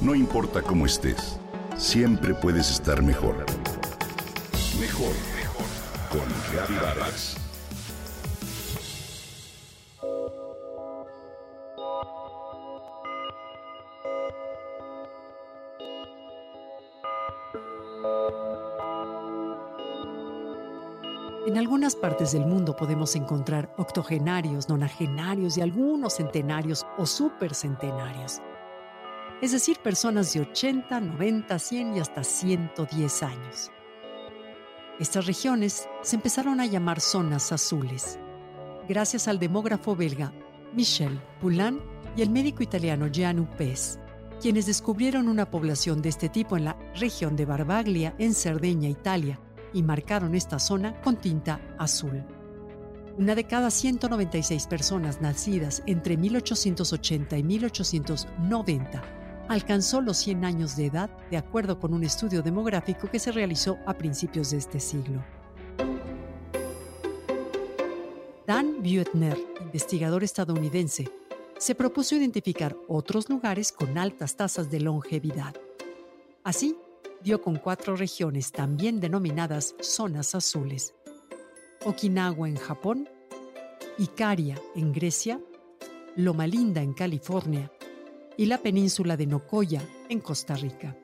No 0.00 0.14
importa 0.14 0.62
cómo 0.62 0.86
estés, 0.86 1.38
siempre 1.76 2.32
puedes 2.32 2.70
estar 2.70 3.02
mejor. 3.02 3.44
Mejor, 4.80 5.12
mejor. 5.36 5.66
Con 6.10 6.26
Reavivadas. 6.50 7.36
En 21.46 21.58
algunas 21.58 21.94
partes 21.94 22.32
del 22.32 22.46
mundo 22.46 22.74
podemos 22.74 23.14
encontrar 23.16 23.70
octogenarios, 23.76 24.70
nonagenarios 24.70 25.58
y 25.58 25.60
algunos 25.60 26.14
centenarios 26.14 26.86
o 26.96 27.04
supercentenarios. 27.04 28.40
Es 29.40 29.52
decir, 29.52 29.78
personas 29.78 30.34
de 30.34 30.40
80, 30.40 31.00
90, 31.00 31.58
100 31.58 31.96
y 31.96 32.00
hasta 32.00 32.22
110 32.22 33.22
años. 33.22 33.70
Estas 34.98 35.24
regiones 35.24 35.88
se 36.02 36.16
empezaron 36.16 36.60
a 36.60 36.66
llamar 36.66 37.00
zonas 37.00 37.50
azules, 37.50 38.18
gracias 38.86 39.28
al 39.28 39.38
demógrafo 39.38 39.96
belga 39.96 40.30
Michel 40.74 41.18
Poulain 41.40 41.80
y 42.18 42.20
el 42.20 42.28
médico 42.28 42.62
italiano 42.62 43.06
Gianni 43.06 43.46
Pes, 43.56 43.98
quienes 44.42 44.66
descubrieron 44.66 45.26
una 45.26 45.50
población 45.50 46.02
de 46.02 46.10
este 46.10 46.28
tipo 46.28 46.58
en 46.58 46.66
la 46.66 46.76
región 46.94 47.34
de 47.34 47.46
Barbaglia, 47.46 48.14
en 48.18 48.34
Cerdeña, 48.34 48.90
Italia, 48.90 49.40
y 49.72 49.82
marcaron 49.82 50.34
esta 50.34 50.58
zona 50.58 51.00
con 51.00 51.16
tinta 51.16 51.62
azul. 51.78 52.22
Una 53.16 53.34
de 53.34 53.44
cada 53.44 53.70
196 53.70 54.66
personas 54.66 55.22
nacidas 55.22 55.82
entre 55.86 56.18
1880 56.18 57.38
y 57.38 57.42
1890 57.42 59.19
alcanzó 59.50 60.00
los 60.00 60.16
100 60.18 60.44
años 60.44 60.76
de 60.76 60.86
edad 60.86 61.10
de 61.28 61.36
acuerdo 61.36 61.80
con 61.80 61.92
un 61.92 62.04
estudio 62.04 62.40
demográfico 62.40 63.10
que 63.10 63.18
se 63.18 63.32
realizó 63.32 63.78
a 63.84 63.94
principios 63.94 64.52
de 64.52 64.58
este 64.58 64.78
siglo. 64.78 65.24
Dan 68.46 68.80
Buettner, 68.80 69.36
investigador 69.60 70.22
estadounidense, 70.22 71.10
se 71.58 71.74
propuso 71.74 72.14
identificar 72.14 72.76
otros 72.86 73.28
lugares 73.28 73.72
con 73.72 73.98
altas 73.98 74.36
tasas 74.36 74.70
de 74.70 74.78
longevidad. 74.78 75.56
Así, 76.44 76.76
dio 77.20 77.42
con 77.42 77.56
cuatro 77.56 77.96
regiones 77.96 78.52
también 78.52 79.00
denominadas 79.00 79.74
zonas 79.80 80.36
azules. 80.36 80.94
Okinawa 81.84 82.48
en 82.48 82.56
Japón, 82.56 83.08
Icaria 83.98 84.60
en 84.76 84.92
Grecia, 84.92 85.40
Loma 86.14 86.46
Linda 86.46 86.82
en 86.82 86.92
California 86.92 87.68
y 88.36 88.46
la 88.46 88.58
península 88.58 89.16
de 89.16 89.26
Nokoya 89.26 89.82
en 90.08 90.20
Costa 90.20 90.56
Rica. 90.56 90.96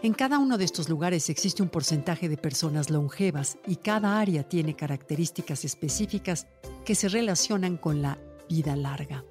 En 0.00 0.14
cada 0.14 0.38
uno 0.38 0.58
de 0.58 0.64
estos 0.64 0.88
lugares 0.88 1.28
existe 1.28 1.62
un 1.62 1.68
porcentaje 1.68 2.28
de 2.28 2.36
personas 2.36 2.88
longevas 2.88 3.58
y 3.66 3.76
cada 3.76 4.20
área 4.20 4.48
tiene 4.48 4.76
características 4.76 5.64
específicas 5.64 6.46
que 6.84 6.94
se 6.94 7.08
relacionan 7.08 7.76
con 7.76 8.00
la 8.00 8.18
vida 8.48 8.76
larga. 8.76 9.24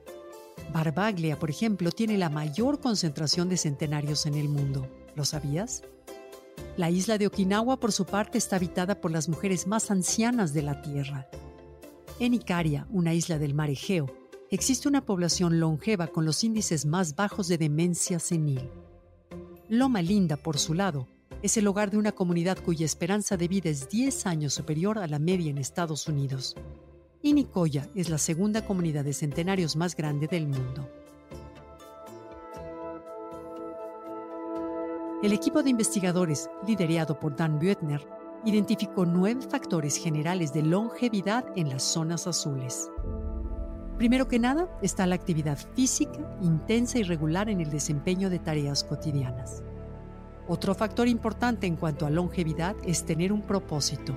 Barbaglia, 0.73 1.39
por 1.39 1.49
ejemplo, 1.49 1.91
tiene 1.91 2.17
la 2.17 2.29
mayor 2.29 2.81
concentración 2.81 3.47
de 3.47 3.55
centenarios 3.55 4.25
en 4.25 4.33
el 4.33 4.49
mundo. 4.49 4.89
¿Lo 5.15 5.23
sabías? 5.23 5.83
La 6.75 6.89
isla 6.89 7.17
de 7.17 7.27
Okinawa, 7.27 7.79
por 7.79 7.93
su 7.93 8.05
parte, 8.05 8.37
está 8.37 8.57
habitada 8.57 8.99
por 8.99 9.11
las 9.11 9.29
mujeres 9.29 9.67
más 9.67 9.89
ancianas 9.89 10.53
de 10.53 10.63
la 10.63 10.81
Tierra. 10.81 11.29
En 12.19 12.33
Icaria, 12.33 12.87
una 12.91 13.13
isla 13.13 13.39
del 13.39 13.53
mar 13.53 13.69
Egeo, 13.69 14.07
existe 14.49 14.87
una 14.87 15.05
población 15.05 15.59
longeva 15.59 16.07
con 16.07 16.25
los 16.25 16.43
índices 16.43 16.85
más 16.85 17.15
bajos 17.15 17.47
de 17.47 17.57
demencia 17.57 18.19
senil. 18.19 18.69
Loma 19.69 20.01
Linda, 20.01 20.37
por 20.37 20.57
su 20.57 20.73
lado, 20.73 21.07
es 21.41 21.57
el 21.57 21.67
hogar 21.67 21.91
de 21.91 21.97
una 21.97 22.13
comunidad 22.13 22.57
cuya 22.63 22.85
esperanza 22.85 23.37
de 23.37 23.47
vida 23.47 23.69
es 23.69 23.89
10 23.89 24.25
años 24.25 24.53
superior 24.53 24.97
a 24.97 25.07
la 25.07 25.19
media 25.19 25.51
en 25.51 25.57
Estados 25.57 26.07
Unidos. 26.07 26.55
Y 27.21 27.33
Nicoya 27.33 27.89
es 27.95 28.09
la 28.09 28.17
segunda 28.17 28.65
comunidad 28.65 29.03
de 29.03 29.13
centenarios 29.13 29.75
más 29.75 29.95
grande 29.95 30.27
del 30.27 30.47
mundo. 30.47 30.89
El 35.23 35.33
equipo 35.33 35.63
de 35.63 35.71
investigadores, 35.71 36.49
liderado 36.65 37.19
por 37.19 37.35
Dan 37.35 37.59
Buettner, 37.59 38.07
identificó 38.45 39.05
nueve 39.05 39.41
factores 39.49 39.97
generales 39.97 40.53
de 40.53 40.61
longevidad 40.61 41.43
en 41.55 41.69
las 41.69 41.83
zonas 41.83 42.27
azules. 42.27 42.89
Primero 43.97 44.27
que 44.27 44.37
nada 44.37 44.69
está 44.83 45.07
la 45.07 45.15
actividad 45.15 45.57
física 45.75 46.37
intensa 46.41 46.99
y 46.99 47.03
regular 47.03 47.49
en 47.49 47.61
el 47.61 47.71
desempeño 47.71 48.29
de 48.29 48.37
tareas 48.37 48.83
cotidianas. 48.83 49.63
Otro 50.47 50.75
factor 50.75 51.07
importante 51.07 51.65
en 51.65 51.75
cuanto 51.75 52.05
a 52.05 52.11
longevidad 52.11 52.75
es 52.85 53.05
tener 53.05 53.33
un 53.33 53.41
propósito, 53.41 54.15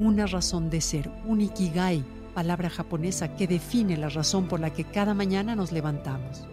una 0.00 0.26
razón 0.26 0.68
de 0.68 0.80
ser, 0.80 1.10
un 1.26 1.40
ikigai, 1.40 2.04
palabra 2.34 2.68
japonesa 2.68 3.36
que 3.36 3.46
define 3.46 3.96
la 3.96 4.08
razón 4.08 4.48
por 4.48 4.58
la 4.58 4.72
que 4.72 4.84
cada 4.84 5.14
mañana 5.14 5.54
nos 5.54 5.70
levantamos. 5.70 6.46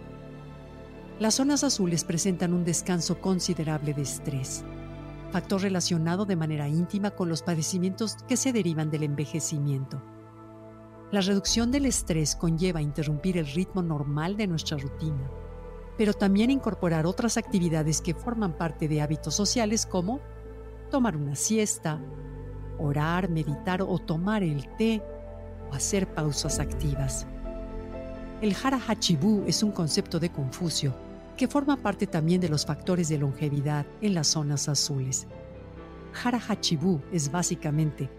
Las 1.18 1.34
zonas 1.34 1.64
azules 1.64 2.04
presentan 2.04 2.54
un 2.54 2.64
descanso 2.64 3.20
considerable 3.20 3.92
de 3.92 4.02
estrés, 4.02 4.64
factor 5.32 5.62
relacionado 5.62 6.26
de 6.26 6.36
manera 6.36 6.68
íntima 6.68 7.10
con 7.10 7.28
los 7.28 7.42
padecimientos 7.42 8.16
que 8.28 8.36
se 8.36 8.52
derivan 8.52 8.90
del 8.90 9.02
envejecimiento. 9.02 10.00
La 11.16 11.22
reducción 11.22 11.70
del 11.70 11.86
estrés 11.86 12.36
conlleva 12.36 12.82
interrumpir 12.82 13.38
el 13.38 13.46
ritmo 13.46 13.80
normal 13.80 14.36
de 14.36 14.46
nuestra 14.46 14.76
rutina, 14.76 15.30
pero 15.96 16.12
también 16.12 16.50
incorporar 16.50 17.06
otras 17.06 17.38
actividades 17.38 18.02
que 18.02 18.12
forman 18.12 18.52
parte 18.52 18.86
de 18.86 19.00
hábitos 19.00 19.34
sociales 19.34 19.86
como 19.86 20.20
tomar 20.90 21.16
una 21.16 21.34
siesta, 21.34 21.98
orar, 22.78 23.30
meditar 23.30 23.80
o 23.80 23.98
tomar 23.98 24.42
el 24.42 24.68
té 24.76 25.02
o 25.70 25.74
hacer 25.74 26.06
pausas 26.06 26.60
activas. 26.60 27.26
El 28.42 28.54
Hara 28.62 28.78
Hachibu 28.86 29.44
es 29.46 29.62
un 29.62 29.72
concepto 29.72 30.20
de 30.20 30.30
Confucio 30.30 30.94
que 31.34 31.48
forma 31.48 31.78
parte 31.78 32.06
también 32.06 32.42
de 32.42 32.50
los 32.50 32.66
factores 32.66 33.08
de 33.08 33.16
longevidad 33.16 33.86
en 34.02 34.12
las 34.12 34.26
zonas 34.26 34.68
azules. 34.68 35.26
Hara 36.22 36.42
es 37.10 37.32
básicamente 37.32 38.10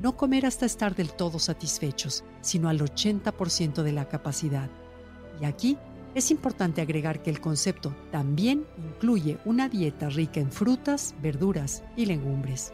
no 0.00 0.16
comer 0.16 0.46
hasta 0.46 0.66
estar 0.66 0.94
del 0.94 1.12
todo 1.12 1.38
satisfechos, 1.38 2.24
sino 2.40 2.68
al 2.68 2.80
80% 2.80 3.82
de 3.82 3.92
la 3.92 4.08
capacidad. 4.08 4.70
Y 5.40 5.44
aquí 5.44 5.76
es 6.14 6.30
importante 6.30 6.80
agregar 6.80 7.22
que 7.22 7.30
el 7.30 7.40
concepto 7.40 7.94
también 8.10 8.66
incluye 8.78 9.38
una 9.44 9.68
dieta 9.68 10.08
rica 10.08 10.40
en 10.40 10.52
frutas, 10.52 11.14
verduras 11.22 11.82
y 11.96 12.06
legumbres. 12.06 12.72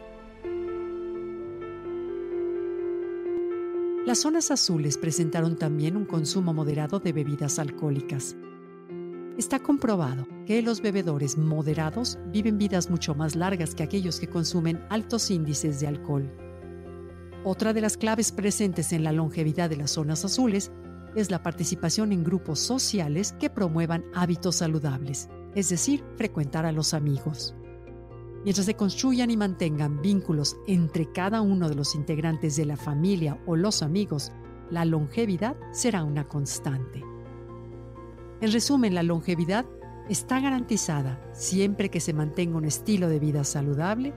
Las 4.05 4.19
zonas 4.19 4.49
azules 4.49 4.97
presentaron 4.97 5.55
también 5.55 5.95
un 5.95 6.05
consumo 6.05 6.53
moderado 6.53 6.99
de 6.99 7.13
bebidas 7.13 7.59
alcohólicas, 7.59 8.35
Está 9.39 9.57
comprobado 9.57 10.27
que 10.45 10.61
los 10.61 10.81
bebedores 10.81 11.37
moderados 11.37 12.19
viven 12.27 12.57
vidas 12.57 12.89
mucho 12.89 13.15
más 13.15 13.37
largas 13.37 13.73
que 13.73 13.83
aquellos 13.83 14.19
que 14.19 14.27
consumen 14.27 14.85
altos 14.89 15.31
índices 15.31 15.79
de 15.79 15.87
alcohol. 15.87 16.29
Otra 17.45 17.71
de 17.71 17.79
las 17.79 17.95
claves 17.95 18.33
presentes 18.33 18.91
en 18.91 19.03
la 19.03 19.13
longevidad 19.13 19.69
de 19.69 19.77
las 19.77 19.91
zonas 19.91 20.25
azules 20.25 20.71
es 21.15 21.31
la 21.31 21.41
participación 21.41 22.11
en 22.11 22.23
grupos 22.23 22.59
sociales 22.59 23.33
que 23.39 23.49
promuevan 23.49 24.03
hábitos 24.13 24.57
saludables, 24.57 25.29
es 25.55 25.69
decir, 25.69 26.03
frecuentar 26.17 26.65
a 26.65 26.73
los 26.73 26.93
amigos. 26.93 27.55
Mientras 28.43 28.65
se 28.65 28.75
construyan 28.75 29.31
y 29.31 29.37
mantengan 29.37 30.01
vínculos 30.01 30.57
entre 30.67 31.11
cada 31.11 31.41
uno 31.41 31.69
de 31.69 31.75
los 31.75 31.95
integrantes 31.95 32.57
de 32.57 32.65
la 32.65 32.77
familia 32.77 33.41
o 33.45 33.55
los 33.55 33.83
amigos, 33.83 34.31
la 34.69 34.83
longevidad 34.83 35.55
será 35.71 36.03
una 36.03 36.27
constante. 36.27 37.03
En 38.41 38.51
resumen, 38.51 38.95
la 38.95 39.03
longevidad 39.03 39.65
está 40.09 40.39
garantizada 40.39 41.21
siempre 41.33 41.89
que 41.89 41.99
se 41.99 42.13
mantenga 42.13 42.57
un 42.57 42.65
estilo 42.65 43.07
de 43.07 43.19
vida 43.19 43.43
saludable, 43.43 44.13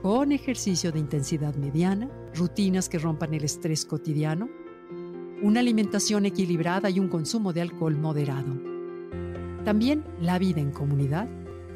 con 0.00 0.32
ejercicio 0.32 0.90
de 0.90 0.98
intensidad 0.98 1.54
mediana, 1.54 2.10
rutinas 2.34 2.88
que 2.88 2.98
rompan 2.98 3.34
el 3.34 3.44
estrés 3.44 3.84
cotidiano, 3.84 4.48
una 5.42 5.60
alimentación 5.60 6.26
equilibrada 6.26 6.88
y 6.90 7.00
un 7.00 7.08
consumo 7.08 7.52
de 7.52 7.62
alcohol 7.62 7.96
moderado. 7.96 8.60
También 9.64 10.04
la 10.20 10.38
vida 10.38 10.60
en 10.60 10.70
comunidad 10.70 11.28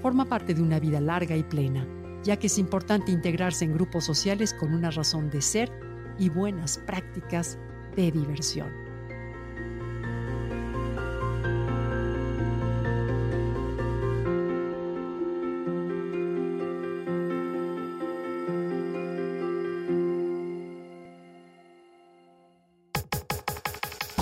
forma 0.02 0.24
parte 0.24 0.54
de 0.54 0.62
una 0.62 0.80
vida 0.80 1.00
larga 1.00 1.36
y 1.36 1.42
plena, 1.42 1.86
ya 2.22 2.36
que 2.36 2.46
es 2.46 2.58
importante 2.58 3.12
integrarse 3.12 3.64
en 3.64 3.74
grupos 3.74 4.04
sociales 4.04 4.54
con 4.54 4.72
una 4.72 4.90
razón 4.90 5.30
de 5.30 5.42
ser 5.42 5.70
y 6.18 6.28
buenas 6.28 6.78
prácticas 6.78 7.58
de 7.94 8.10
diversión. 8.10 8.85